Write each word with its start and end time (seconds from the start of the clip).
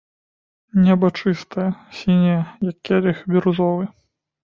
Неба 0.85 1.11
чыстае, 1.19 1.67
сіняе, 2.01 2.41
як 2.71 2.77
келіх 2.93 3.25
бірузовы. 3.35 3.83